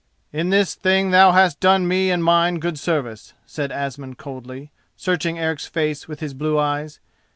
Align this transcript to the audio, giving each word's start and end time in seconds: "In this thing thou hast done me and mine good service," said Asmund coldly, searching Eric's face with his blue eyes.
"In 0.33 0.49
this 0.49 0.73
thing 0.73 1.11
thou 1.11 1.31
hast 1.31 1.59
done 1.59 1.87
me 1.87 2.09
and 2.09 2.23
mine 2.23 2.57
good 2.57 2.79
service," 2.79 3.33
said 3.45 3.71
Asmund 3.71 4.17
coldly, 4.17 4.71
searching 4.95 5.37
Eric's 5.37 5.67
face 5.67 6.07
with 6.07 6.21
his 6.21 6.33
blue 6.33 6.57
eyes. 6.57 6.99